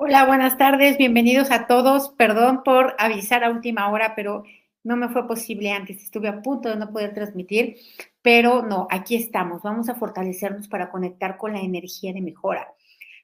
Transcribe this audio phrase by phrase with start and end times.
[0.00, 2.10] Hola, buenas tardes, bienvenidos a todos.
[2.10, 4.44] Perdón por avisar a última hora, pero
[4.84, 6.00] no me fue posible antes.
[6.04, 7.78] Estuve a punto de no poder transmitir,
[8.22, 9.60] pero no, aquí estamos.
[9.62, 12.72] Vamos a fortalecernos para conectar con la energía de mejora,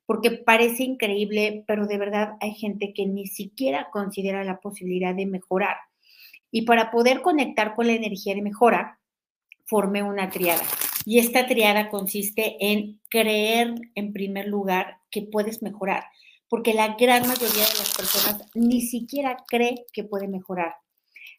[0.05, 5.27] porque parece increíble, pero de verdad hay gente que ni siquiera considera la posibilidad de
[5.27, 5.77] mejorar.
[6.51, 8.99] Y para poder conectar con la energía de mejora,
[9.65, 10.65] formé una triada.
[11.07, 16.03] Y esta triada consiste en creer en primer lugar que puedes mejorar
[16.55, 20.77] porque la gran mayoría de las personas ni siquiera cree que puede mejorar.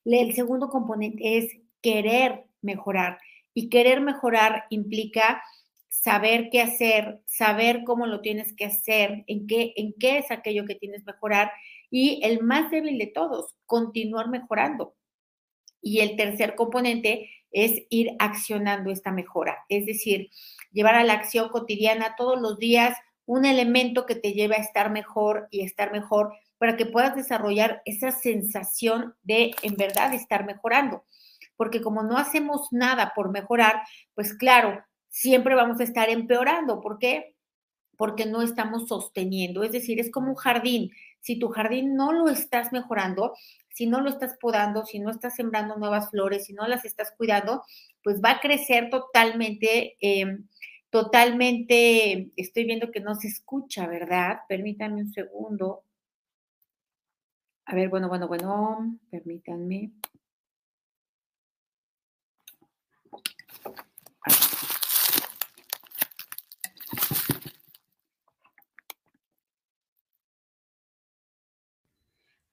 [0.04, 3.20] El segundo componente es querer mejorar
[3.54, 5.42] y querer mejorar implica
[5.88, 10.66] saber qué hacer, saber cómo lo tienes que hacer, en qué, en qué es aquello
[10.66, 11.50] que tienes que mejorar
[11.90, 14.98] y el más débil de todos, continuar mejorando.
[15.82, 20.30] Y el tercer componente es ir accionando esta mejora, es decir,
[20.74, 24.92] llevar a la acción cotidiana todos los días un elemento que te lleve a estar
[24.92, 31.04] mejor y estar mejor para que puedas desarrollar esa sensación de en verdad estar mejorando.
[31.58, 33.82] Porque como no hacemos nada por mejorar,
[34.14, 36.82] pues claro, siempre vamos a estar empeorando.
[36.82, 37.36] ¿Por qué?
[37.98, 39.64] Porque no estamos sosteniendo.
[39.64, 40.92] Es decir, es como un jardín.
[41.22, 43.34] Si tu jardín no lo estás mejorando,
[43.74, 47.14] si no lo estás podando, si no estás sembrando nuevas flores, si no las estás
[47.18, 47.64] cuidando,
[48.04, 49.96] pues va a crecer totalmente.
[50.02, 50.40] Eh,
[50.96, 54.40] totalmente, estoy viendo que no se escucha, ¿verdad?
[54.48, 55.84] Permítanme un segundo.
[57.66, 59.92] A ver, bueno, bueno, bueno, permítanme.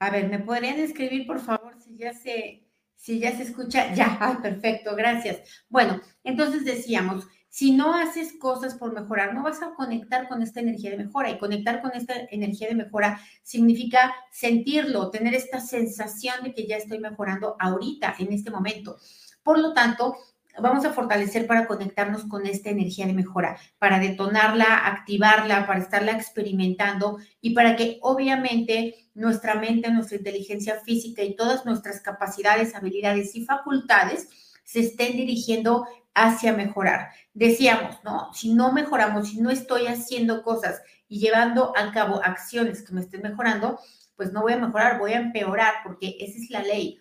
[0.00, 2.64] A ver, ¿me podrían escribir, por favor, si ya se,
[2.96, 3.94] si ya se escucha?
[3.94, 5.64] Ya, perfecto, gracias.
[5.68, 10.60] Bueno, entonces decíamos, si no haces cosas por mejorar, no vas a conectar con esta
[10.60, 11.28] energía de mejora.
[11.28, 16.78] Y conectar con esta energía de mejora significa sentirlo, tener esta sensación de que ya
[16.78, 18.96] estoy mejorando ahorita, en este momento.
[19.42, 20.16] Por lo tanto,
[20.60, 26.12] vamos a fortalecer para conectarnos con esta energía de mejora, para detonarla, activarla, para estarla
[26.12, 33.36] experimentando y para que obviamente nuestra mente, nuestra inteligencia física y todas nuestras capacidades, habilidades
[33.36, 34.30] y facultades
[34.72, 37.10] se estén dirigiendo hacia mejorar.
[37.34, 38.32] Decíamos, ¿no?
[38.32, 43.02] Si no mejoramos, si no estoy haciendo cosas y llevando a cabo acciones que me
[43.02, 43.78] estén mejorando,
[44.16, 46.98] pues no voy a mejorar, voy a empeorar, porque esa es la ley,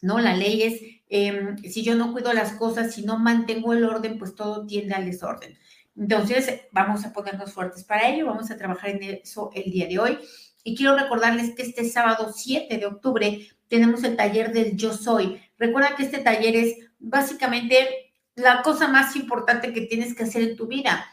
[0.00, 0.20] ¿no?
[0.20, 4.16] La ley es, em, si yo no cuido las cosas, si no mantengo el orden,
[4.16, 5.58] pues todo tiende al desorden.
[5.96, 9.98] Entonces, vamos a ponernos fuertes para ello, vamos a trabajar en eso el día de
[9.98, 10.18] hoy.
[10.62, 15.40] Y quiero recordarles que este sábado 7 de octubre tenemos el taller del Yo Soy.
[15.58, 20.56] Recuerda que este taller es básicamente la cosa más importante que tienes que hacer en
[20.56, 21.04] tu vida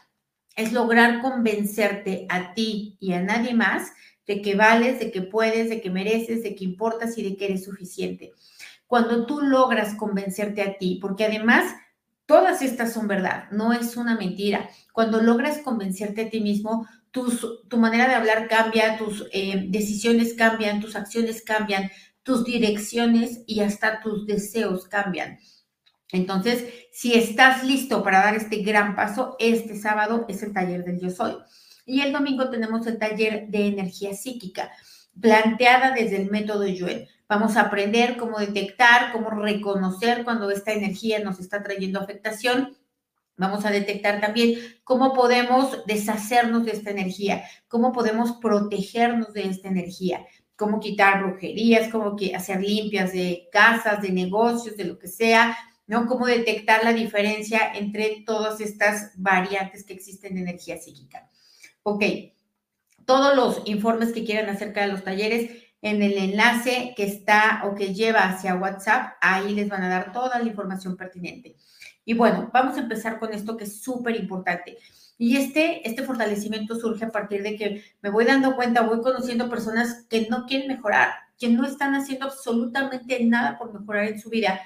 [0.56, 3.92] es lograr convencerte a ti y a nadie más
[4.26, 7.46] de que vales, de que puedes, de que mereces, de que importas y de que
[7.46, 8.32] eres suficiente.
[8.86, 11.74] Cuando tú logras convencerte a ti, porque además
[12.26, 14.68] todas estas son verdad, no es una mentira.
[14.92, 20.80] Cuando logras convencerte a ti mismo, tu manera de hablar cambia, tus eh, decisiones cambian,
[20.80, 21.90] tus acciones cambian,
[22.22, 25.38] tus direcciones y hasta tus deseos cambian.
[26.12, 31.00] Entonces, si estás listo para dar este gran paso, este sábado es el taller del
[31.00, 31.36] Yo Soy.
[31.86, 34.70] Y el domingo tenemos el taller de energía psíquica,
[35.20, 37.08] planteada desde el método Joel.
[37.28, 42.76] Vamos a aprender cómo detectar, cómo reconocer cuando esta energía nos está trayendo afectación.
[43.36, 49.68] Vamos a detectar también cómo podemos deshacernos de esta energía, cómo podemos protegernos de esta
[49.68, 55.56] energía, cómo quitar brujerías, cómo hacer limpias de casas, de negocios, de lo que sea,
[55.90, 56.06] ¿no?
[56.06, 61.28] Cómo detectar la diferencia entre todas estas variantes que existen de energía psíquica.
[61.82, 62.04] Ok,
[63.04, 65.50] todos los informes que quieran acerca de los talleres,
[65.82, 70.12] en el enlace que está o que lleva hacia WhatsApp, ahí les van a dar
[70.12, 71.56] toda la información pertinente.
[72.04, 74.78] Y bueno, vamos a empezar con esto que es súper importante.
[75.18, 79.50] Y este, este fortalecimiento surge a partir de que me voy dando cuenta, voy conociendo
[79.50, 84.30] personas que no quieren mejorar, que no están haciendo absolutamente nada por mejorar en su
[84.30, 84.60] vida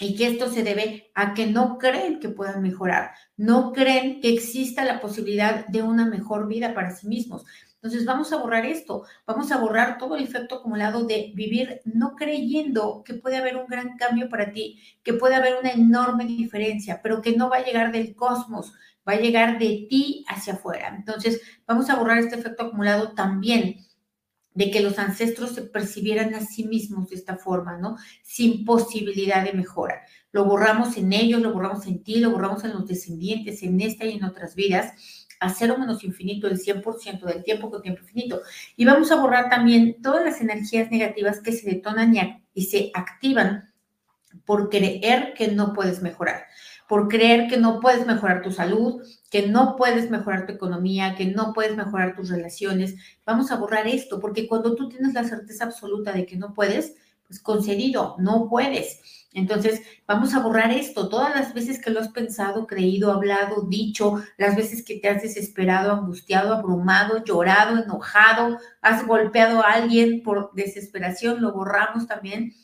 [0.00, 4.28] y que esto se debe a que no creen que puedan mejorar, no creen que
[4.28, 7.44] exista la posibilidad de una mejor vida para sí mismos.
[7.76, 12.14] Entonces vamos a borrar esto, vamos a borrar todo el efecto acumulado de vivir no
[12.16, 17.00] creyendo que puede haber un gran cambio para ti, que puede haber una enorme diferencia,
[17.02, 18.72] pero que no va a llegar del cosmos,
[19.08, 20.94] va a llegar de ti hacia afuera.
[20.96, 23.85] Entonces vamos a borrar este efecto acumulado también
[24.56, 27.96] de que los ancestros se percibieran a sí mismos de esta forma, ¿no?
[28.22, 30.00] Sin posibilidad de mejora.
[30.32, 34.06] Lo borramos en ellos, lo borramos en ti, lo borramos en los descendientes, en esta
[34.06, 34.94] y en otras vidas.
[35.38, 38.40] a cero menos infinito el 100% del tiempo con tiempo infinito.
[38.74, 42.16] Y vamos a borrar también todas las energías negativas que se detonan
[42.54, 43.70] y, se activan
[44.46, 46.46] por creer que no puedes mejorar,
[46.88, 51.26] por creer que no puedes mejorar tu salud, que no puedes mejorar tu economía, que
[51.26, 52.94] no puedes mejorar tus relaciones.
[53.24, 56.94] Vamos a borrar esto, porque cuando tú tienes la certeza absoluta de que no puedes,
[57.26, 59.00] pues concedido, no puedes.
[59.32, 61.10] Entonces, vamos a borrar esto.
[61.10, 65.22] Todas las veces que lo has pensado, creído, hablado, dicho, las veces que te has
[65.22, 72.54] desesperado, angustiado, abrumado, llorado, enojado, has golpeado a alguien por desesperación, lo borramos también.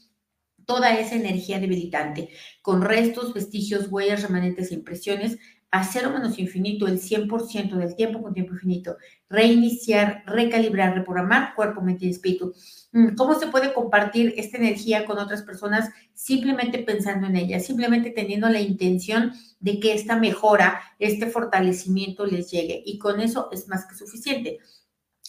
[0.73, 2.31] Toda esa energía debilitante,
[2.63, 5.37] con restos, vestigios, huellas, remanentes e impresiones,
[5.71, 8.97] a cero menos infinito el 100% del tiempo con tiempo infinito.
[9.29, 12.55] Reiniciar, recalibrar, reprogramar cuerpo, mente y espíritu.
[12.93, 15.91] Mm, ¿Cómo se puede compartir esta energía con otras personas?
[16.15, 22.51] Simplemente pensando en ella, simplemente teniendo la intención de que esta mejora, este fortalecimiento les
[22.51, 22.83] llegue.
[22.87, 24.59] Y con eso es más que suficiente.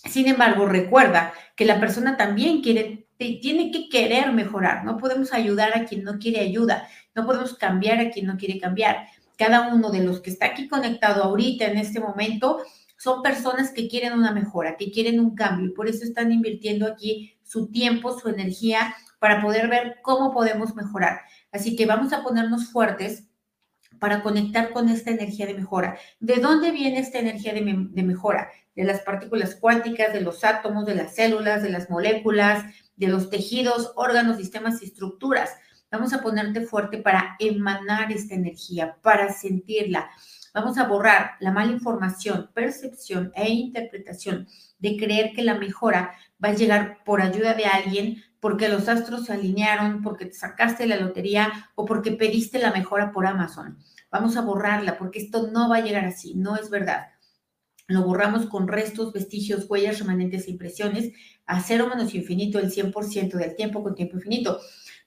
[0.04, 4.84] Sin embargo, recuerda que la persona también quiere, tiene que querer mejorar.
[4.84, 6.88] No podemos ayudar a quien no quiere ayuda.
[7.16, 9.08] No podemos cambiar a quien no quiere cambiar
[9.38, 12.62] cada uno de los que está aquí conectado ahorita en este momento
[12.98, 16.88] son personas que quieren una mejora, que quieren un cambio y por eso están invirtiendo
[16.88, 21.22] aquí su tiempo, su energía para poder ver cómo podemos mejorar.
[21.52, 23.26] Así que vamos a ponernos fuertes
[24.04, 25.98] para conectar con esta energía de mejora.
[26.20, 28.52] ¿De dónde viene esta energía de, mejora?
[28.76, 32.66] De las partículas cuánticas, de los átomos, de las células, de las moléculas,
[32.98, 35.52] de los tejidos, órganos, sistemas y estructuras.
[35.90, 40.10] Vamos a ponerte fuerte para emanar esta energía, para sentirla.
[40.54, 46.14] Vamos a borrar la mala información, percepción e interpretación de creer que la mejora
[46.44, 50.86] va a llegar por ayuda de alguien, porque los astros se alinearon, porque te sacaste
[50.86, 53.78] la lotería o porque pediste la mejora por Amazon.
[54.12, 57.08] Vamos a borrarla porque esto no va a llegar así, no es verdad.
[57.88, 61.14] Lo borramos con restos, vestigios, huellas, remanentes e impresiones
[61.46, 64.60] a cero menos infinito el 100% del tiempo con tiempo infinito.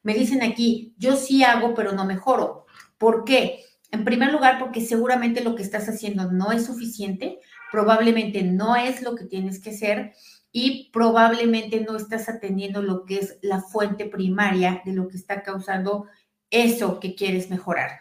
[0.03, 2.65] Me dicen aquí, yo sí hago, pero no mejoro.
[2.97, 3.61] ¿Por qué?
[3.91, 7.39] En primer lugar, porque seguramente lo que estás haciendo no es suficiente,
[7.71, 10.15] probablemente no es lo que tienes que hacer
[10.59, 15.43] y probablemente no estás atendiendo lo que es la fuente primaria de lo que está
[15.43, 16.07] causando
[16.49, 18.01] eso que quieres mejorar.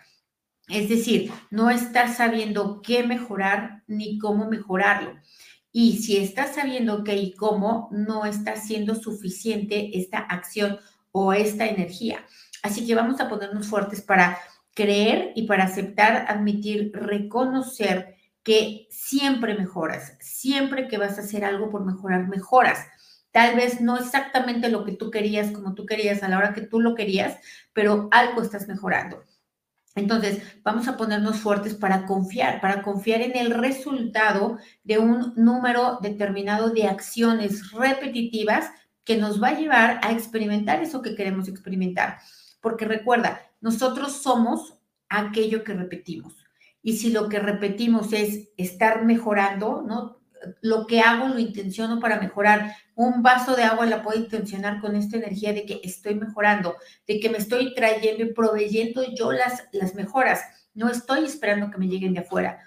[0.70, 5.20] Es decir, no estás sabiendo qué mejorar ni cómo mejorarlo.
[5.74, 10.80] Y si estás sabiendo qué y cómo, no está siendo suficiente esta acción
[11.12, 12.26] o esta energía.
[12.64, 14.38] Así que vamos a ponernos fuertes para
[14.74, 18.15] creer y para aceptar, admitir, reconocer
[18.46, 22.86] que siempre mejoras, siempre que vas a hacer algo por mejorar, mejoras.
[23.32, 26.62] Tal vez no exactamente lo que tú querías, como tú querías, a la hora que
[26.62, 27.38] tú lo querías,
[27.74, 29.24] pero algo estás mejorando.
[29.96, 35.98] Entonces, vamos a ponernos fuertes para confiar, para confiar en el resultado de un número
[36.02, 38.70] determinado de acciones repetitivas
[39.04, 42.20] que nos va a llevar a experimentar eso que queremos experimentar.
[42.62, 44.76] Porque recuerda, nosotros somos
[45.10, 46.45] aquello que repetimos.
[46.86, 50.20] Y si lo que repetimos es estar mejorando, ¿no?
[50.62, 52.76] Lo que hago lo intenciono para mejorar.
[52.94, 56.76] Un vaso de agua la puedo intencionar con esta energía de que estoy mejorando,
[57.08, 60.42] de que me estoy trayendo y proveyendo yo las, las mejoras.
[60.76, 62.60] No estoy esperando que me lleguen de afuera.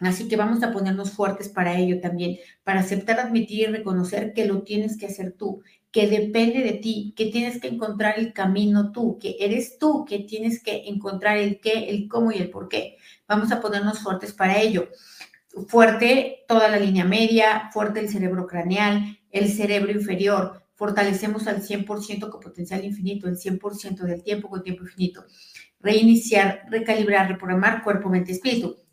[0.00, 4.44] Así que vamos a ponernos fuertes para ello también, para aceptar, admitir y reconocer que
[4.44, 8.92] lo tienes que hacer tú, que depende de ti, que tienes que encontrar el camino
[8.92, 12.68] tú, que eres tú que tienes que encontrar el qué, el cómo y el por
[12.68, 12.96] qué.
[13.26, 14.88] Vamos a ponernos fuertes para ello.
[15.68, 20.62] Fuerte toda la línea media, fuerte el cerebro craneal, el cerebro inferior.
[20.74, 25.24] Fortalecemos al 100% con potencial infinito, el 100% del tiempo con tiempo infinito.
[25.80, 28.85] Reiniciar, recalibrar, reprogramar cuerpo, mente, espíritu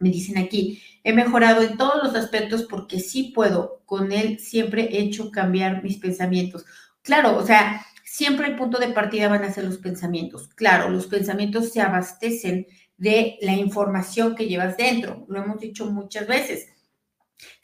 [0.00, 3.82] me dicen aquí, he mejorado en todos los aspectos porque sí puedo.
[3.86, 6.64] Con él siempre he hecho cambiar mis pensamientos.
[7.02, 10.48] Claro, o sea, siempre el punto de partida van a ser los pensamientos.
[10.54, 15.24] Claro, los pensamientos se abastecen de la información que llevas dentro.
[15.28, 16.68] Lo hemos dicho muchas veces.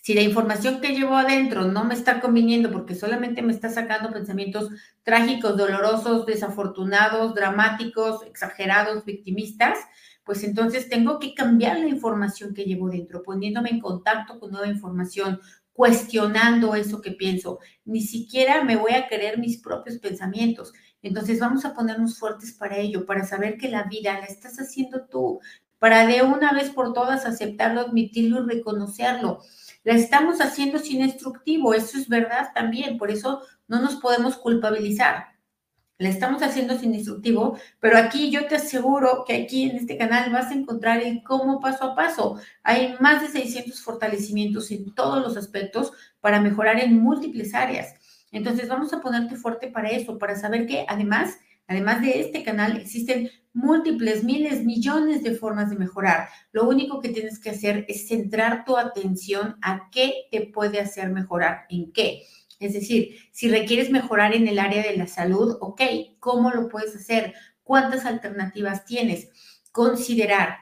[0.01, 4.13] Si la información que llevo adentro no me está conviniendo porque solamente me está sacando
[4.13, 4.69] pensamientos
[5.03, 9.79] trágicos, dolorosos, desafortunados, dramáticos, exagerados, victimistas,
[10.25, 14.69] pues entonces tengo que cambiar la información que llevo dentro, poniéndome en contacto con nueva
[14.69, 15.41] información,
[15.75, 17.59] cuestionando eso que pienso.
[17.85, 20.73] Ni siquiera me voy a creer mis propios pensamientos.
[21.03, 25.05] Entonces vamos a ponernos fuertes para ello, para saber que la vida la estás haciendo
[25.05, 25.41] tú,
[25.79, 29.41] para de una vez por todas aceptarlo, admitirlo y reconocerlo.
[29.83, 35.34] La estamos haciendo sin instructivo, eso es verdad también, por eso no nos podemos culpabilizar.
[35.99, 40.33] La estamos haciendo sin instructivo, pero aquí yo te aseguro que aquí en este canal
[40.33, 42.41] vas a encontrar el cómo paso a paso.
[42.63, 47.95] Hay más de 600 fortalecimientos en todos los aspectos para mejorar en múltiples áreas.
[48.33, 52.77] Entonces vamos a ponerte fuerte para eso, para saber que además, además de este canal,
[52.77, 56.29] existen múltiples, miles, millones de formas de mejorar.
[56.51, 61.11] Lo único que tienes que hacer es centrar tu atención a qué te puede hacer
[61.11, 62.25] mejorar, en qué.
[62.65, 65.83] Es decir, si requieres mejorar en el área de la salud, ok,
[66.19, 67.35] ¿cómo lo puedes hacer?
[67.63, 69.29] ¿Cuántas alternativas tienes?
[69.73, 70.57] Considerar,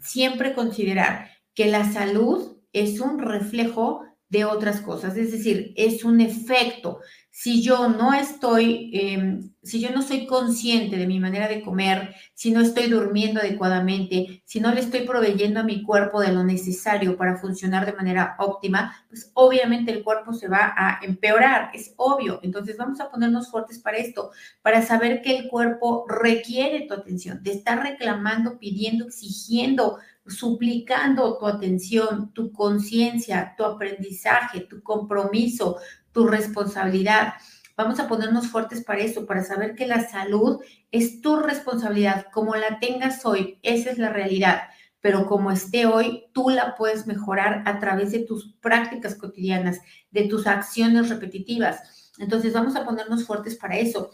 [0.00, 6.20] siempre considerar que la salud es un reflejo de otras cosas, es decir, es un
[6.20, 7.00] efecto.
[7.40, 12.12] Si yo no estoy, em, si yo no soy consciente de mi manera de comer,
[12.34, 16.42] si no estoy durmiendo adecuadamente, si no le estoy proveyendo a mi cuerpo de lo
[16.42, 21.94] necesario para funcionar de manera óptima, pues obviamente el cuerpo se va a empeorar, es
[21.94, 22.40] obvio.
[22.42, 27.44] Entonces vamos a ponernos fuertes para esto, para saber que el cuerpo requiere tu atención,
[27.44, 35.78] te está reclamando, pidiendo, exigiendo suplicando tu atención, tu conciencia, tu aprendizaje, tu compromiso,
[36.18, 37.34] tu responsabilidad.
[37.76, 40.60] Vamos a ponernos fuertes para eso, para saber que la salud
[40.90, 42.26] es tu responsabilidad.
[42.32, 44.62] Como la tengas hoy, esa es la realidad.
[45.00, 49.78] Pero como esté hoy, tú la puedes mejorar a través de tus prácticas cotidianas,
[50.10, 52.12] de tus acciones repetitivas.
[52.18, 54.10] Entonces vamos a ponernos fuertes para eso,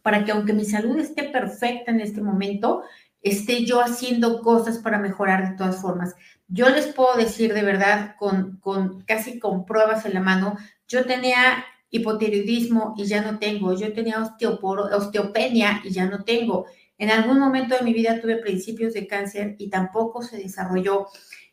[0.00, 2.84] para que aunque mi salud esté perfecta en este momento,
[3.20, 6.14] esté yo haciendo cosas para mejorar de todas formas.
[6.46, 10.56] Yo les puedo decir de verdad, con, con casi con pruebas en la mano,
[10.92, 16.66] yo tenía hipotiroidismo y ya no tengo, yo tenía osteopenia y ya no tengo.
[16.98, 21.06] En algún momento de mi vida tuve principios de cáncer y tampoco se desarrolló.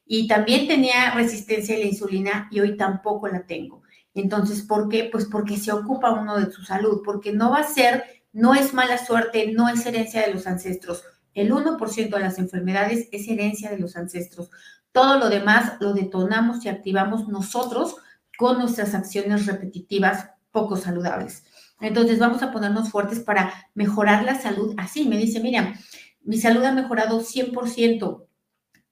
[0.06, 3.84] Y también tenía resistencia a la insulina y hoy tampoco la tengo.
[4.14, 5.10] Entonces, ¿por qué?
[5.12, 8.04] Pues porque se ocupa uno de su salud, porque no va a ser,
[8.34, 11.04] no es mala suerte, no es herencia de los ancestros
[11.34, 14.50] el 1% de las enfermedades es herencia de los ancestros.
[14.92, 17.96] Todo lo demás lo detonamos y activamos nosotros
[18.40, 21.44] con nuestras acciones repetitivas poco saludables.
[21.82, 24.74] Entonces vamos a ponernos fuertes para mejorar la salud.
[24.78, 25.78] Así me dice, mira,
[26.24, 28.28] mi salud ha mejorado 100%.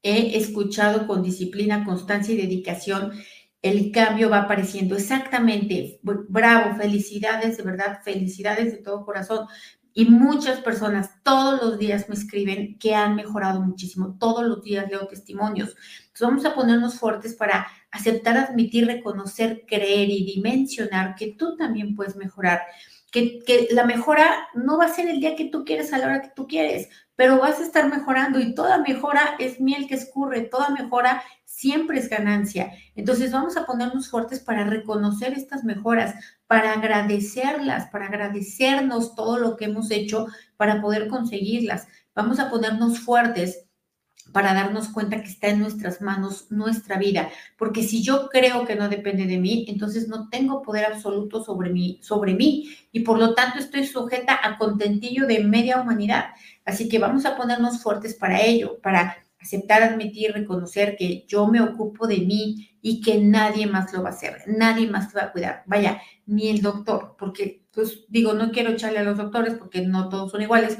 [0.04, 3.14] He escuchado con disciplina, constancia y dedicación.
[3.62, 6.02] El cambio va apareciendo exactamente.
[6.04, 9.48] Bravo, felicidades, de verdad, felicidades de todo corazón.
[9.98, 14.16] Y muchas personas todos los días me escriben que han mejorado muchísimo.
[14.20, 15.76] Todos los días leo testimonios.
[16.02, 21.96] Entonces vamos a ponernos fuertes para aceptar, admitir, reconocer, creer y dimensionar que tú también
[21.96, 22.62] puedes mejorar.
[23.12, 26.06] Que, que, la mejora no va a ser el día que tú quieres a la
[26.06, 29.96] hora que tú quieres, pero vas a estar mejorando y toda mejora es miel que
[29.96, 32.72] escurre, toda mejora siempre es ganancia.
[32.94, 36.14] Entonces vamos a ponernos fuertes para reconocer estas mejoras,
[36.48, 41.88] para agradecerlas, para agradecernos todo lo que hemos hecho para poder conseguirlas.
[42.16, 43.68] Vamos a ponernos fuertes
[44.32, 48.76] para darnos cuenta que está en nuestras manos nuestra vida, porque si yo creo que
[48.76, 53.20] no depende de mí, entonces no tengo poder absoluto sobre mí, sobre mí y por
[53.20, 56.26] lo tanto estoy sujeta a contentillo de media humanidad.
[56.66, 61.62] Así que vamos a ponernos fuertes para ello, para aceptar, admitir, reconocer que yo me
[61.62, 65.26] ocupo de mí y que nadie más lo va a hacer, nadie más te va
[65.26, 65.64] a cuidar.
[65.66, 70.08] Vaya, ni el doctor, porque pues digo, no quiero echarle a los doctores porque no
[70.08, 70.78] todos son iguales,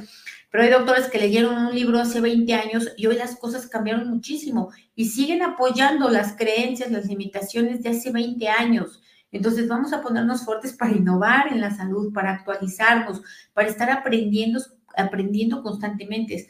[0.50, 4.10] pero hay doctores que leyeron un libro hace 20 años y hoy las cosas cambiaron
[4.10, 9.02] muchísimo y siguen apoyando las creencias, las limitaciones de hace 20 años.
[9.34, 13.22] Entonces vamos a ponernos fuertes para innovar en la salud, para actualizarnos,
[13.52, 14.62] para estar aprendiendo,
[14.96, 16.48] aprendiendo constantemente,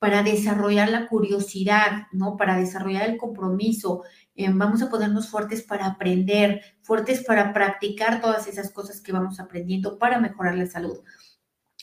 [0.00, 2.36] para desarrollar la curiosidad, ¿no?
[2.36, 4.02] Para desarrollar el compromiso.
[4.34, 9.38] Eh, vamos a ponernos fuertes para aprender, fuertes para practicar todas esas cosas que vamos
[9.38, 11.00] aprendiendo para mejorar la salud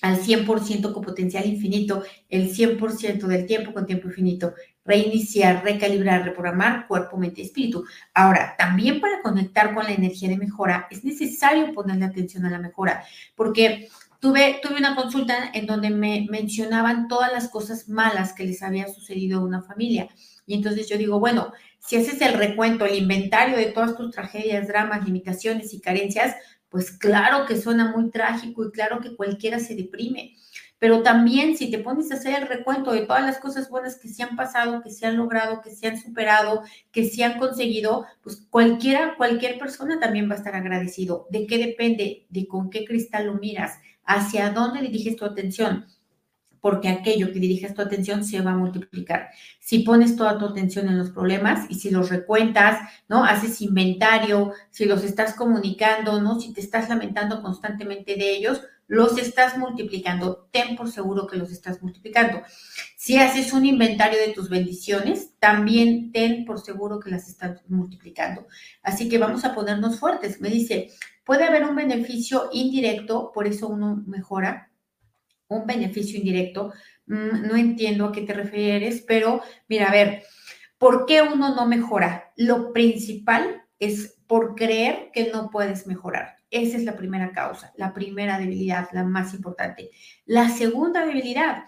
[0.01, 4.53] al 100% con potencial infinito, el 100% del tiempo con tiempo infinito,
[4.86, 7.83] reiniciar, recalibrar, reprogramar cuerpo, mente y espíritu.
[8.13, 12.59] Ahora, también para conectar con la energía de mejora es necesario ponerle atención a la
[12.59, 13.03] mejora,
[13.36, 18.63] porque tuve, tuve una consulta en donde me mencionaban todas las cosas malas que les
[18.63, 20.09] había sucedido a una familia.
[20.45, 24.67] Y entonces yo digo, bueno, si haces el recuento, el inventario de todas tus tragedias,
[24.67, 26.36] dramas, limitaciones y carencias,
[26.69, 30.36] pues claro que suena muy trágico y claro que cualquiera se deprime.
[30.79, 34.09] Pero también si te pones a hacer el recuento de todas las cosas buenas que
[34.09, 38.05] se han pasado, que se han logrado, que se han superado, que se han conseguido,
[38.21, 41.25] pues cualquiera, cualquier persona también va a estar agradecido.
[41.31, 42.27] ¿De qué depende?
[42.29, 45.85] De con qué cristal lo miras, hacia dónde diriges tu atención
[46.67, 49.29] porque aquello que diriges tu atención se va a multiplicar.
[49.59, 53.23] Si pones toda tu atención en los problemas y si los recuentas, ¿no?
[53.23, 56.39] Haces inventario, si los estás comunicando, ¿no?
[56.39, 60.48] Si te estás lamentando constantemente de ellos, los estás multiplicando.
[60.51, 62.41] Ten por seguro que los estás multiplicando.
[62.96, 68.48] Si haces un inventario de tus bendiciones, también ten por seguro que las estás multiplicando.
[68.82, 70.41] Así que vamos a ponernos fuertes.
[70.41, 70.91] Me dice,
[71.25, 74.72] puede haber un beneficio indirecto, por eso uno mejora.
[75.50, 76.74] Un beneficio indirecto.
[77.06, 80.24] Mm, no entiendo a qué te refieres, pero mira, a ver,
[80.77, 82.32] ¿por qué uno no mejora?
[82.36, 86.37] Lo principal es por creer que no puedes mejorar.
[86.50, 89.92] Esa es la primera causa, la primera debilidad, la más importante.
[90.25, 91.66] La segunda debilidad,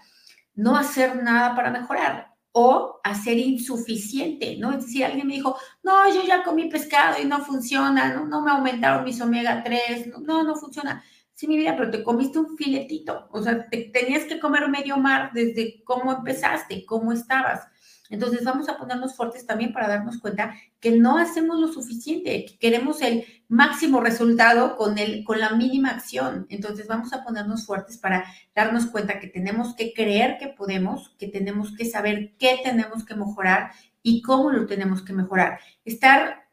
[0.54, 4.72] no hacer nada para mejorar o hacer insuficiente, ¿no?
[4.72, 8.42] Es decir, alguien me dijo, no, yo ya comí pescado y no funciona, no, no
[8.42, 11.02] me aumentaron mis omega 3, no, no, funciona.
[11.32, 15.30] Sí, mi vida, pero te comiste un filetito, o sea, tenías que comer medio mar
[15.32, 17.66] desde cómo empezaste, cómo estabas.
[18.10, 22.58] Entonces vamos a ponernos fuertes también para darnos cuenta que no hacemos lo suficiente, que
[22.58, 26.46] queremos el máximo resultado con, el, con la mínima acción.
[26.50, 28.24] Entonces vamos a ponernos fuertes para
[28.54, 33.14] darnos cuenta que tenemos que creer que podemos, que tenemos que saber qué tenemos que
[33.14, 33.70] mejorar
[34.02, 35.60] y cómo lo tenemos que mejorar.
[35.84, 36.49] Estar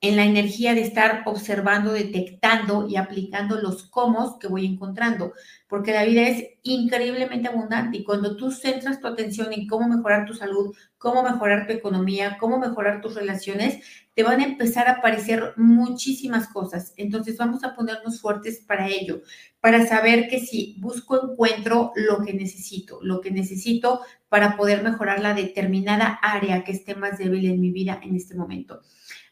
[0.00, 5.32] en la energía de estar observando, detectando y aplicando los cómo que voy encontrando,
[5.66, 10.24] porque la vida es increíblemente abundante y cuando tú centras tu atención en cómo mejorar
[10.24, 13.82] tu salud, cómo mejorar tu economía, cómo mejorar tus relaciones,
[14.14, 16.92] te van a empezar a aparecer muchísimas cosas.
[16.96, 19.22] Entonces vamos a ponernos fuertes para ello,
[19.60, 25.20] para saber que si busco, encuentro lo que necesito, lo que necesito para poder mejorar
[25.20, 28.80] la determinada área que esté más débil en mi vida en este momento.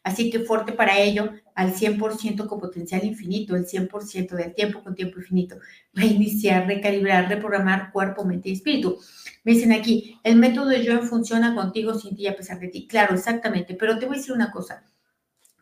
[0.07, 4.95] Así que fuerte para ello, al 100% con potencial infinito, el 100% del tiempo con
[4.95, 5.57] tiempo infinito.
[5.93, 9.01] Reiniciar, recalibrar, reprogramar cuerpo, mente y espíritu.
[9.43, 12.69] Me dicen aquí, el método de yo funciona contigo, sin ti y a pesar de
[12.69, 12.87] ti.
[12.87, 14.85] Claro, exactamente, pero te voy a decir una cosa,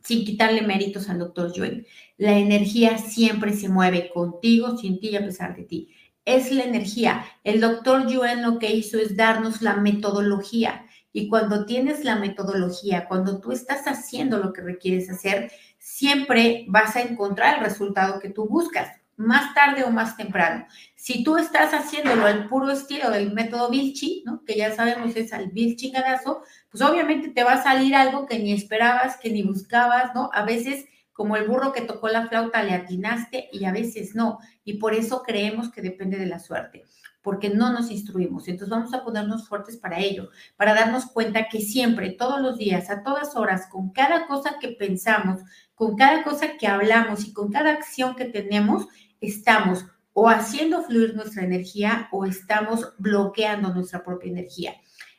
[0.02, 1.86] sin quitarle méritos al doctor Joel.
[2.18, 5.88] La energía siempre se mueve contigo, sin ti y a pesar de ti.
[6.26, 7.24] Es la energía.
[7.44, 10.84] El doctor Joel lo que hizo es darnos la metodología
[11.16, 16.96] y cuando tienes la metodología, cuando tú estás haciendo lo que requieres hacer, siempre vas
[16.96, 20.66] a encontrar el resultado que tú buscas, más tarde o más temprano.
[20.96, 24.42] Si tú estás haciéndolo al puro estilo del método Vilchi, ¿no?
[24.44, 28.40] que ya sabemos es al Vilchi ganazo, pues obviamente te va a salir algo que
[28.40, 30.30] ni esperabas, que ni buscabas, ¿no?
[30.32, 34.40] A veces como el burro que tocó la flauta le atinaste y a veces no.
[34.64, 36.82] Y por eso creemos que depende de la suerte
[37.24, 38.46] porque no nos instruimos.
[38.46, 42.90] Entonces vamos a ponernos fuertes para ello, para darnos cuenta que siempre, todos los días,
[42.90, 45.40] a todas horas, con cada cosa que pensamos,
[45.74, 48.86] con cada cosa que hablamos y con cada acción que tenemos,
[49.22, 54.74] estamos o haciendo fluir nuestra energía o estamos bloqueando nuestra propia energía.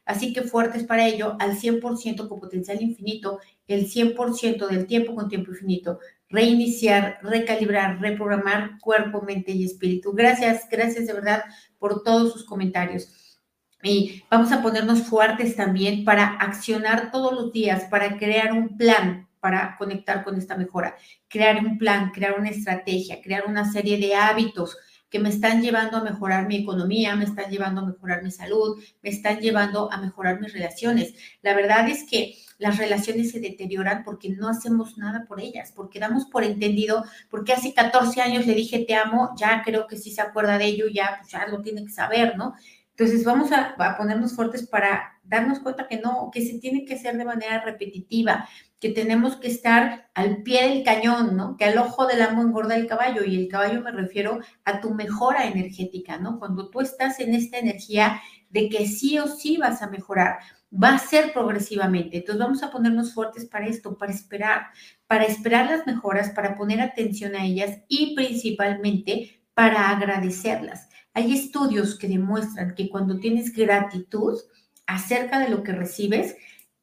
[0.06, 5.28] Así que fuertes para ello, al 100% con potencial infinito, el 100% del tiempo con
[5.28, 10.13] tiempo infinito, reiniciar, recalibrar, reprogramar cuerpo, mente y espíritu.
[10.13, 11.44] Gracias, gracias de verdad
[11.86, 13.39] por todos sus comentarios.
[13.84, 19.28] Y vamos a ponernos fuertes también para accionar todos los días, para crear un plan
[19.39, 20.95] para conectar con esta mejora,
[21.28, 24.76] crear un plan, crear una estrategia, crear una serie de hábitos
[25.08, 28.84] que me están llevando a mejorar mi economía, me están llevando a mejorar mi salud,
[29.04, 31.13] me están llevando a mejorar mis relaciones.
[31.43, 36.00] La verdad es que las relaciones se deterioran porque no hacemos nada por ellas, porque
[36.00, 40.12] damos por entendido, porque hace 14 años le dije te amo, ya creo que sí
[40.12, 42.56] se acuerda de ello, ya, pues ya lo tiene que saber, ¿no?
[42.91, 46.94] Entonces vamos a, a, ponernos fuertes para darnos cuenta que no, que se tiene que
[46.94, 48.48] hacer de manera repetitiva,
[48.80, 51.58] que tenemos que estar al pie del cañón, ¿no?
[51.58, 54.94] Que al ojo del amo engorda el caballo y el caballo me refiero a tu
[54.94, 56.39] mejora energética, ¿no?
[56.39, 60.38] Cuando tú estás en esta energía de que sí o sí vas a mejorar,
[60.82, 62.18] va a ser progresivamente.
[62.18, 64.68] Entonces vamos a ponernos fuertes para esto, para esperar,
[65.08, 70.90] para esperar las mejoras, para poner atención a ellas y principalmente para agradecerlas.
[71.14, 74.38] Hay estudios que demuestran que cuando tienes gratitud
[74.86, 76.36] acerca de lo que recibes,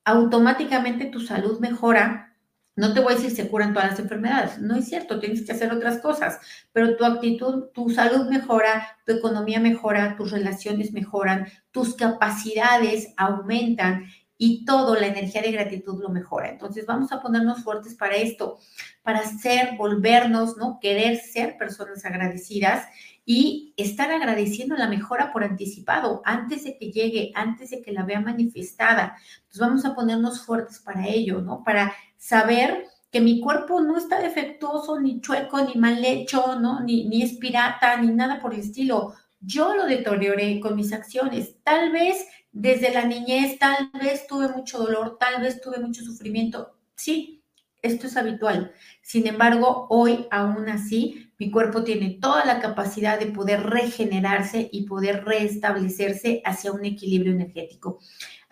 [0.05, 2.32] automáticamente tu salud mejora
[2.75, 5.53] no te voy a decir se curan todas las enfermedades, no es cierto, tienes que
[5.53, 6.39] hacer otras cosas,
[6.73, 14.07] pero tu actitud, tu salud mejora, tu economía mejora, tus relaciones mejoran, tus capacidades aumentan
[14.45, 16.51] y todo, la energía de gratitud lo mejora.
[16.51, 18.59] Entonces vamos a ponernos fuertes para esto,
[19.03, 20.81] para ser, volvernos, ¿no?
[20.81, 22.89] Querer ser personas agradecidas
[23.25, 28.03] y estar agradeciendo la mejora por anticipado, antes de que llegue, antes de que la
[28.03, 29.17] vea manifestada.
[29.37, 31.63] Entonces vamos a ponernos fuertes para ello, ¿no?
[31.63, 36.81] Para saber que mi cuerpo no está defectuoso, ni chueco, ni mal hecho, ¿no?
[36.81, 39.15] Ni, ni es pirata, ni nada por el estilo.
[39.41, 41.57] Yo lo deterioré con mis acciones.
[41.65, 46.79] Tal vez desde la niñez, tal vez tuve mucho dolor, tal vez tuve mucho sufrimiento.
[46.95, 47.43] Sí,
[47.83, 48.73] esto es habitual.
[49.03, 54.87] Sin embargo, hoy aún así, mi cuerpo tiene toda la capacidad de poder regenerarse y
[54.87, 57.99] poder restablecerse hacia un equilibrio energético.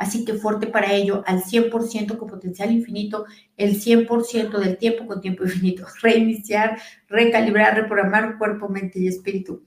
[0.00, 3.26] Así que fuerte para ello, al 100% con potencial infinito,
[3.58, 5.86] el 100% del tiempo con tiempo infinito.
[6.02, 9.62] Reiniciar, recalibrar, reprogramar cuerpo, mente y espíritu.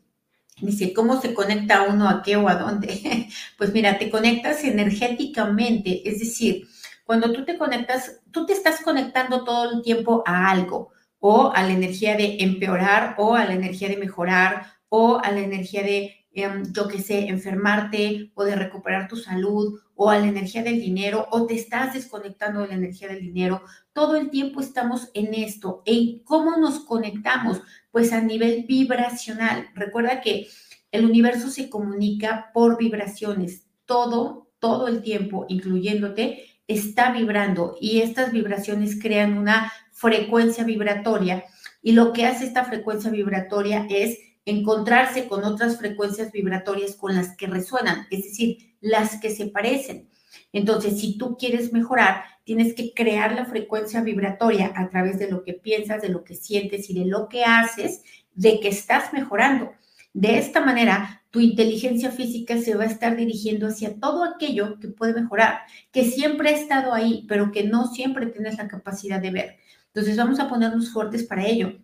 [0.60, 3.30] Dice, ¿cómo se conecta uno a qué o a dónde?
[3.60, 6.68] Pues mira, te conectas energéticamente, es decir,
[7.06, 11.62] cuando tú te conectas, tú te estás conectando todo el tiempo a algo, o a
[11.62, 16.23] la energía de empeorar, o a la energía de mejorar, o a la energía de
[16.36, 20.80] Em, yo qué sé, enfermarte o de recuperar tu salud o a la energía del
[20.80, 23.62] dinero o te estás desconectando de la energía del dinero.
[23.94, 25.84] Todo el tiempo estamos en esto.
[25.86, 27.62] ¿En cómo nos conectamos?
[27.92, 29.70] Pues a nivel vibracional.
[29.76, 30.48] Recuerda que
[30.92, 33.68] el universo se comunica por vibraciones.
[33.86, 41.44] Todo, todo el tiempo, incluyéndote, está vibrando y estas vibraciones crean una frecuencia vibratoria.
[41.84, 47.36] Y lo que hace esta frecuencia vibratoria es encontrarse con otras frecuencias vibratorias con las
[47.36, 50.10] que resuenan, es decir, las que se parecen.
[50.52, 55.44] Entonces, si tú quieres mejorar, tienes que crear la frecuencia vibratoria a través de lo
[55.44, 58.04] que piensas, de lo que sientes y de lo que haces,
[58.34, 59.72] de que estás mejorando.
[60.14, 64.90] De esta manera, tu inteligencia física se va a estar dirigiendo hacia todo aquello que
[64.90, 69.32] puede mejorar, que siempre ha estado ahí, pero que no siempre tienes la capacidad de
[69.32, 69.58] ver.
[69.88, 71.83] Entonces, vamos a ponernos fuertes para ello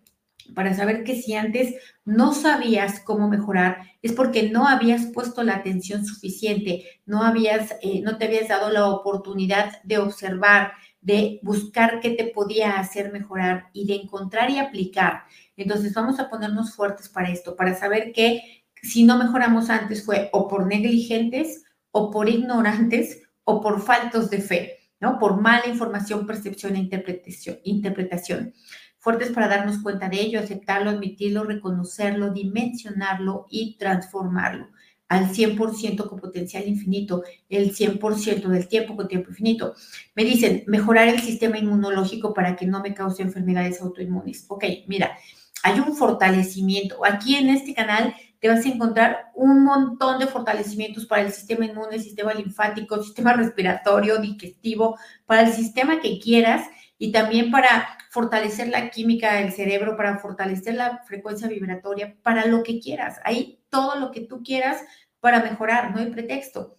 [0.54, 5.56] para saber que si antes no sabías cómo mejorar, es porque no habías puesto la
[5.56, 12.00] atención suficiente, no habías, eh, no te habías dado la oportunidad de observar, de buscar
[12.00, 15.24] qué te podía hacer mejorar y de encontrar y aplicar.
[15.56, 20.30] Entonces vamos a ponernos fuertes para esto, para saber que si no mejoramos antes fue
[20.32, 25.18] o por negligentes o por ignorantes o por faltos de fe, ¿no?
[25.18, 26.88] Por mala información, percepción e
[27.64, 28.54] interpretación.
[29.00, 34.68] Fuertes para darnos cuenta de ello, aceptarlo, admitirlo, reconocerlo, dimensionarlo y transformarlo
[35.08, 39.74] al 100% con potencial infinito, el 100% del tiempo con tiempo infinito.
[40.14, 44.44] Me dicen, mejorar el sistema inmunológico para que no me cause enfermedades autoinmunes.
[44.46, 45.16] Ok, mira,
[45.64, 47.04] hay un fortalecimiento.
[47.04, 51.66] Aquí en este canal te vas a encontrar un montón de fortalecimientos para el sistema
[51.66, 56.68] inmune, sistema linfático, sistema respiratorio, digestivo, para el sistema que quieras
[57.00, 62.62] y también para fortalecer la química del cerebro, para fortalecer la frecuencia vibratoria, para lo
[62.62, 63.18] que quieras.
[63.24, 64.82] Hay todo lo que tú quieras
[65.18, 66.76] para mejorar, no hay pretexto.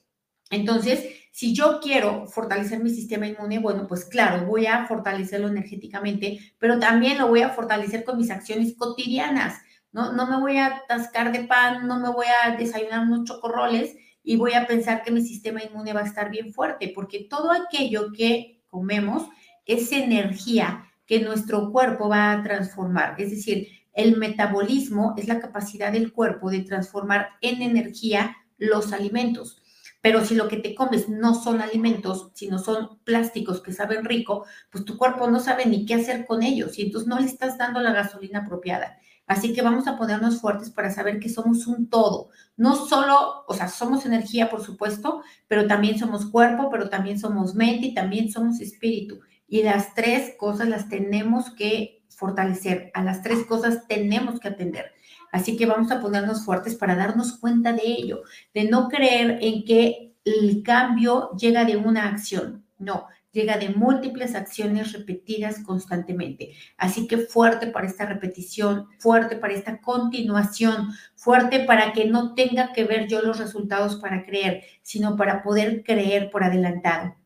[0.51, 6.53] Entonces, si yo quiero fortalecer mi sistema inmune, bueno, pues claro, voy a fortalecerlo energéticamente,
[6.59, 9.59] pero también lo voy a fortalecer con mis acciones cotidianas.
[9.91, 13.95] No, no me voy a atascar de pan, no me voy a desayunar unos chocorroles
[14.21, 17.51] y voy a pensar que mi sistema inmune va a estar bien fuerte, porque todo
[17.51, 19.27] aquello que comemos
[19.73, 23.15] es energía que nuestro cuerpo va a transformar.
[23.19, 29.61] Es decir, el metabolismo es la capacidad del cuerpo de transformar en energía los alimentos.
[30.01, 34.45] Pero si lo que te comes no son alimentos, sino son plásticos que saben rico,
[34.71, 37.57] pues tu cuerpo no sabe ni qué hacer con ellos y entonces no le estás
[37.57, 38.97] dando la gasolina apropiada.
[39.27, 42.29] Así que vamos a ponernos fuertes para saber que somos un todo.
[42.57, 47.55] No solo, o sea, somos energía, por supuesto, pero también somos cuerpo, pero también somos
[47.55, 49.19] mente y también somos espíritu.
[49.51, 54.93] Y las tres cosas las tenemos que fortalecer, a las tres cosas tenemos que atender.
[55.29, 58.21] Así que vamos a ponernos fuertes para darnos cuenta de ello,
[58.53, 64.35] de no creer en que el cambio llega de una acción, no, llega de múltiples
[64.35, 66.53] acciones repetidas constantemente.
[66.77, 72.71] Así que fuerte para esta repetición, fuerte para esta continuación, fuerte para que no tenga
[72.71, 77.17] que ver yo los resultados para creer, sino para poder creer por adelantado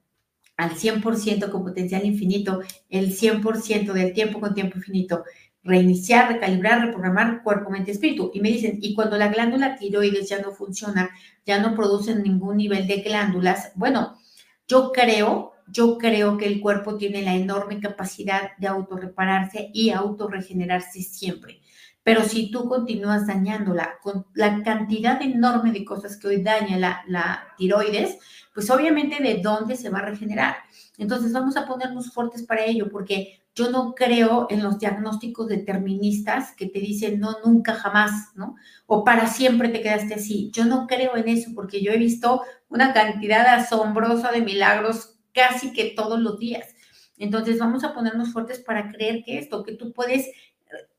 [0.58, 5.24] al 100% con potencial infinito, el 100% del tiempo con tiempo infinito,
[5.64, 8.32] reiniciar, recalibrar, reprogramar cuerpo, mente, espíritu.
[8.34, 11.10] Y me dicen, y cuando la glándula tiroides ya no funciona,
[11.46, 14.18] ya no producen ningún nivel de glándulas, bueno,
[14.68, 21.02] yo creo, yo creo que el cuerpo tiene la enorme capacidad de autorrepararse y autorregenerarse
[21.02, 21.62] siempre.
[22.04, 27.04] Pero si tú continúas dañándola con la cantidad enorme de cosas que hoy daña la,
[27.08, 28.20] la tiroides,
[28.56, 30.56] pues obviamente de dónde se va a regenerar.
[30.98, 36.56] Entonces vamos a ponernos fuertes para ello, porque yo no creo en los diagnósticos deterministas
[36.56, 38.56] que te dicen no, nunca, jamás, ¿no?
[38.86, 40.52] O para siempre te quedaste así.
[40.54, 45.74] Yo no creo en eso, porque yo he visto una cantidad asombrosa de milagros casi
[45.74, 46.76] que todos los días.
[47.18, 50.28] Entonces vamos a ponernos fuertes para creer que esto, que tú puedes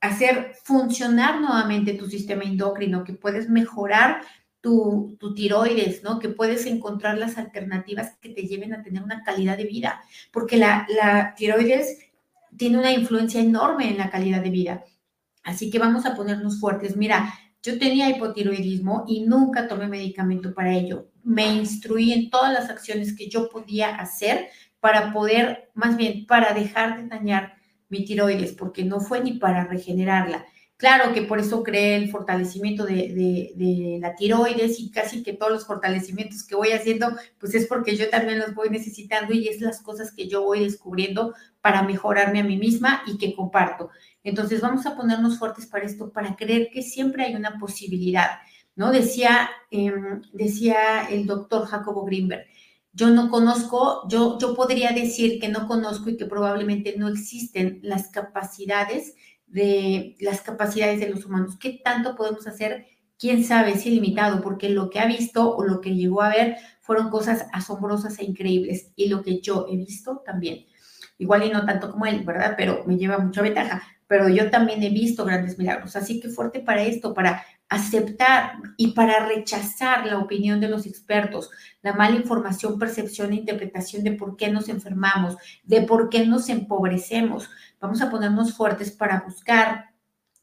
[0.00, 4.20] hacer funcionar nuevamente tu sistema endocrino, que puedes mejorar
[4.66, 6.18] tu, tiroides, ¿no?
[6.18, 10.00] Que puedes encontrar las alternativas que te lleven a tener una calidad de vida,
[10.32, 11.98] porque la, la tiroides
[12.56, 14.84] tiene una influencia enorme en la calidad de vida.
[15.44, 16.96] Así que vamos a ponernos fuertes.
[16.96, 21.10] Mira, yo tenía hipotiroidismo y nunca tomé medicamento para ello.
[21.22, 24.48] Me instruí en todas las acciones que yo podía hacer
[24.80, 27.54] para poder, más bien, para dejar de dañar
[27.88, 30.44] mi tiroides, porque no fue ni para regenerarla.
[30.78, 35.66] Claro que por eso creé el fortalecimiento de, la tiroides y casi que todos los
[35.66, 39.80] fortalecimientos que voy haciendo, pues es porque yo también los voy necesitando y es las
[39.80, 43.88] cosas que yo voy descubriendo para mejorarme a mí misma y que comparto.
[44.22, 48.32] Entonces vamos a ponernos fuertes para esto, para creer que siempre hay una posibilidad,
[48.74, 48.92] ¿no?
[48.92, 52.44] Decía, em, decía el doctor Jacobo Greenberg,
[52.92, 57.80] yo no conozco, yo, yo podría decir que no conozco y que probablemente no existen
[57.82, 59.14] las capacidades
[59.46, 61.56] de las capacidades de los humanos.
[61.58, 62.86] ¿Qué tanto podemos hacer?
[63.18, 66.56] Quién sabe, es ilimitado, porque lo que ha visto o lo que llegó a ver
[66.80, 70.66] fueron cosas asombrosas e increíbles y lo que yo he visto también.
[71.18, 72.54] Igual y no tanto como él, ¿verdad?
[72.56, 73.82] Pero me lleva mucha ventaja.
[74.06, 75.96] Pero yo también he visto grandes milagros.
[75.96, 81.50] Así que fuerte para esto, para aceptar y para rechazar la opinión de los expertos,
[81.82, 86.48] la mala información, percepción e interpretación de por qué nos enfermamos, de por qué nos
[86.48, 87.48] empobrecemos.
[87.80, 89.90] Vamos a ponernos fuertes para buscar,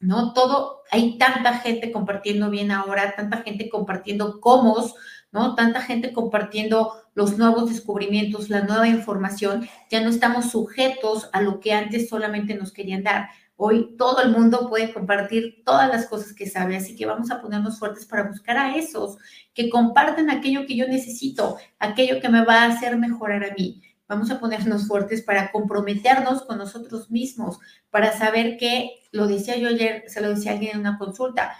[0.00, 0.32] ¿no?
[0.34, 4.92] Todo, hay tanta gente compartiendo bien ahora, tanta gente compartiendo cómo,
[5.32, 5.54] ¿no?
[5.54, 11.60] Tanta gente compartiendo los nuevos descubrimientos, la nueva información, ya no estamos sujetos a lo
[11.60, 13.30] que antes solamente nos querían dar.
[13.56, 17.40] Hoy todo el mundo puede compartir todas las cosas que sabe, así que vamos a
[17.40, 19.16] ponernos fuertes para buscar a esos
[19.54, 23.80] que comparten aquello que yo necesito, aquello que me va a hacer mejorar a mí.
[24.08, 27.58] Vamos a ponernos fuertes para comprometernos con nosotros mismos,
[27.90, 31.56] para saber que, lo decía yo ayer, se lo decía alguien en una consulta,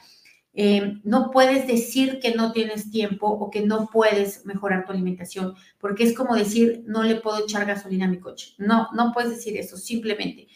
[0.57, 5.55] eh, no puedes decir que no tienes tiempo o que no puedes mejorar tu alimentación,
[5.79, 8.55] porque es como decir, no le puedo echar gasolina a mi coche.
[8.59, 10.47] No, no puedes decir eso, simplemente.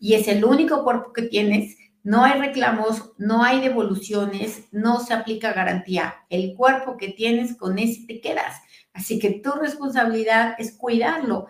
[0.00, 5.14] Y es el único cuerpo que tienes, no hay reclamos, no hay devoluciones, no se
[5.14, 6.14] aplica garantía.
[6.28, 8.60] El cuerpo que tienes, con ese te quedas.
[8.92, 11.46] Así que tu responsabilidad es cuidarlo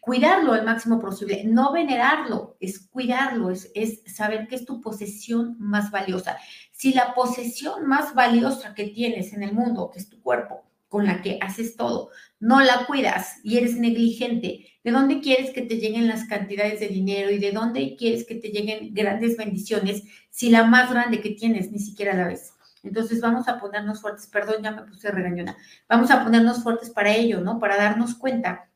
[0.00, 5.56] cuidarlo al máximo posible, no venerarlo, es cuidarlo, es, es, saber que es tu posesión
[5.58, 6.38] más valiosa.
[6.76, 11.06] Si la posesión más valiosa que tienes en el mundo, que es tu cuerpo, con
[11.06, 15.78] la que haces todo, no la cuidas y eres negligente, ¿de dónde quieres que te
[15.78, 20.50] lleguen las cantidades de dinero y de dónde quieres que te lleguen grandes bendiciones si
[20.50, 22.52] la más grande que tienes ni siquiera la ves?
[22.82, 25.56] Entonces vamos a ponernos fuertes, perdón, ya me puse regañona,
[25.88, 27.58] vamos a ponernos fuertes para ello, ¿no?
[27.58, 28.68] Para darnos cuenta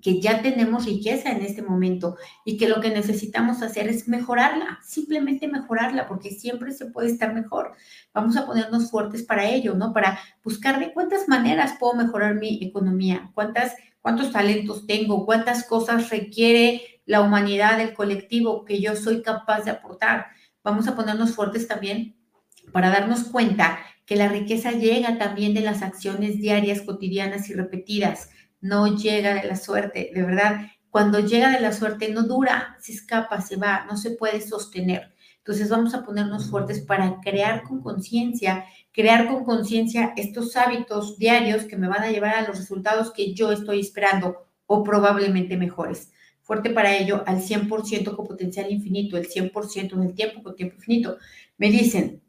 [0.00, 4.78] que ya tenemos riqueza en este momento y que lo que necesitamos hacer es mejorarla,
[4.84, 7.72] simplemente mejorarla, porque siempre se puede estar mejor.
[8.12, 9.92] Vamos a ponernos fuertes para ello, ¿no?
[9.92, 16.10] Para buscar de cuántas maneras puedo mejorar mi economía, cuántas, cuántos talentos tengo, cuántas cosas
[16.10, 20.26] requiere la humanidad, el colectivo que yo soy capaz de aportar.
[20.62, 22.16] Vamos a ponernos fuertes también
[22.72, 28.30] para darnos cuenta que la riqueza llega también de las acciones diarias, cotidianas y repetidas
[28.60, 30.66] no llega de la suerte, de verdad.
[30.90, 35.14] Cuando llega de la suerte no dura, se escapa, se va, no se puede sostener.
[35.38, 41.64] Entonces vamos a ponernos fuertes para crear con conciencia, crear con conciencia estos hábitos diarios
[41.64, 46.12] que me van a llevar a los resultados que yo estoy esperando o probablemente mejores.
[46.42, 51.18] Fuerte para ello al 100% con potencial infinito, el 100% del tiempo con tiempo infinito.
[51.56, 52.22] Me dicen,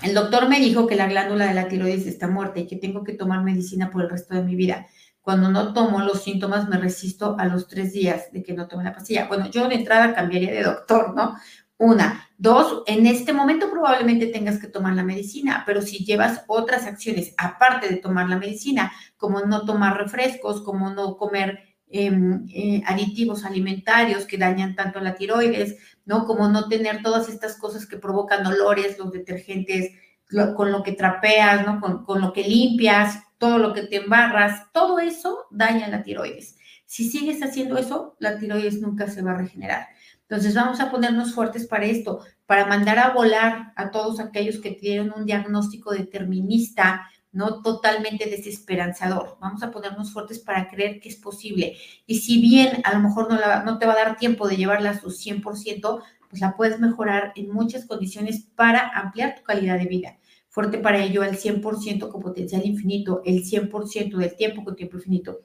[0.00, 3.04] el doctor me dijo que la glándula de la tiroides está muerta y que tengo
[3.04, 4.86] que tomar medicina por el resto de mi vida.
[5.22, 8.82] Cuando no tomo los síntomas, me resisto a los tres días de que no tome
[8.82, 9.28] la pastilla.
[9.28, 11.36] Bueno, yo de entrada cambiaría de doctor, ¿no?
[11.78, 12.28] Una.
[12.36, 17.34] Dos, en este momento probablemente tengas que tomar la medicina, pero si llevas otras acciones
[17.38, 23.44] aparte de tomar la medicina, como no tomar refrescos, como no comer em, eh, aditivos
[23.44, 26.26] alimentarios que dañan tanto la tiroides, ¿no?
[26.26, 29.92] Como no tener todas estas cosas que provocan dolores, los detergentes,
[30.56, 31.80] con lo que trapeas, ¿no?
[31.80, 36.56] Con, con lo que limpias, todo lo que te embarras, todo eso daña la tiroides.
[36.84, 39.88] Si sigues haciendo eso, la tiroides nunca se va a regenerar.
[40.20, 44.70] Entonces vamos a ponernos fuertes para esto, para mandar a volar a todos aquellos que
[44.70, 49.38] tienen un diagnóstico determinista, no totalmente desesperanzador.
[49.40, 51.76] Vamos a ponernos fuertes para creer que es posible.
[52.06, 54.90] Y si bien a lo mejor no, no te va a dar tiempo de llevarla
[54.90, 56.00] a su 100%,
[56.30, 60.18] pues la puedes mejorar en muchas condiciones para ampliar tu calidad de vida
[60.52, 65.40] fuerte para ello al 100% con potencial infinito, el 100% del tiempo con tiempo infinito.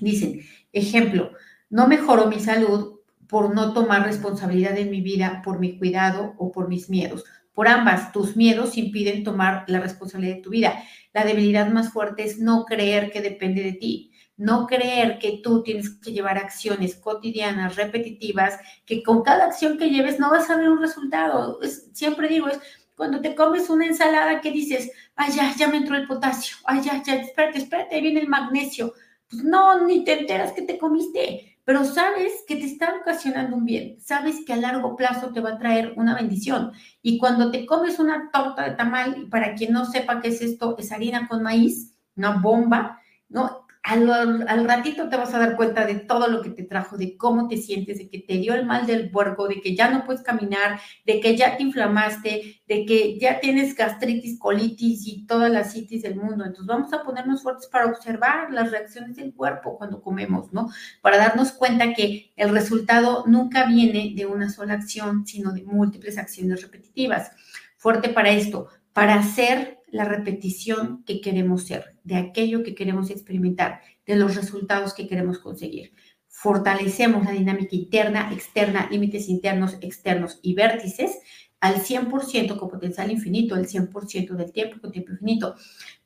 [0.00, 0.40] Dicen,
[0.72, 1.30] ejemplo,
[1.70, 6.50] no mejoro mi salud por no tomar responsabilidad en mi vida, por mi cuidado o
[6.50, 7.24] por mis miedos.
[7.54, 10.82] Por ambas, tus miedos impiden tomar la responsabilidad de tu vida.
[11.12, 14.10] La debilidad más fuerte es no creer que depende de ti.
[14.36, 19.90] No creer que tú tienes que llevar acciones cotidianas, repetitivas, que con cada acción que
[19.90, 21.60] lleves no vas a ver un resultado.
[21.92, 22.58] siempre digo, es
[23.02, 26.82] cuando te comes una ensalada que dices, ay, ya, ya me entró el potasio, ay,
[26.82, 28.92] ya, ya, espérate, espérate, ahí viene el magnesio.
[29.28, 33.64] Pues no, ni te enteras que te comiste, pero sabes que te está ocasionando un
[33.64, 36.70] bien, sabes que a largo plazo te va a traer una bendición.
[37.02, 40.40] Y cuando te comes una torta de tamal, y para quien no sepa qué es
[40.40, 43.61] esto, es harina con maíz, una bomba, ¿no?
[43.82, 47.48] Al, ratito te vas a dar cuenta de todo lo que te trajo, de cómo
[47.48, 50.22] te sientes, de que te dio el mal del puerco, de que ya no puedes
[50.22, 55.72] caminar, de que ya te inflamaste, de que ya tienes gastritis, colitis y todas las
[55.72, 56.44] citis del mundo.
[56.44, 60.70] Entonces vamos a ponernos fuertes para observar las reacciones del cuerpo cuando comemos, ¿no?
[61.00, 66.18] Para darnos cuenta que el resultado nunca viene de una sola acción, sino de múltiples
[66.18, 67.32] acciones repetitivas.
[67.78, 73.82] Fuerte para esto, para hacer la repetición que queremos ser, de aquello que queremos experimentar,
[74.06, 75.92] de los resultados que queremos conseguir.
[76.28, 81.20] Fortalecemos la dinámica interna, externa, límites internos, externos y vértices
[81.60, 85.54] al 100% con potencial infinito, el 100% del tiempo con tiempo infinito.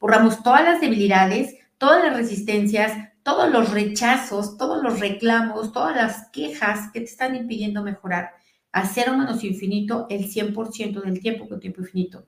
[0.01, 6.29] Borramos todas las debilidades, todas las resistencias, todos los rechazos, todos los reclamos, todas las
[6.31, 8.31] quejas que te están impidiendo mejorar
[8.73, 12.27] a cero menos infinito el 100% del tiempo con tiempo infinito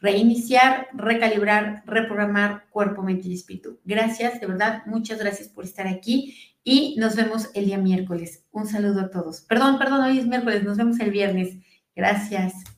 [0.00, 3.78] reiniciar, recalibrar, reprogramar cuerpo, mente y espíritu.
[3.84, 6.34] Gracias, de verdad, muchas gracias por estar aquí
[6.64, 8.44] y nos vemos el día miércoles.
[8.52, 9.40] Un saludo a todos.
[9.42, 11.56] Perdón, perdón, hoy es miércoles, nos vemos el viernes.
[11.94, 12.77] Gracias.